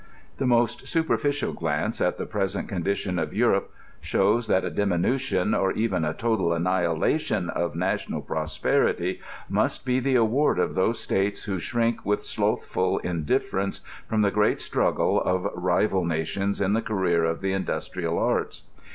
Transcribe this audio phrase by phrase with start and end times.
[0.39, 3.65] The most superficial glance at the present condition of £urope
[4.03, 9.99] diows that a diminution, or even a total annihilation of na tional prosperity, must be
[9.99, 15.43] the award of those states who shrink with slothful indifference from the great struggle of
[15.53, 18.63] rival na tions in the career of the industrial arts.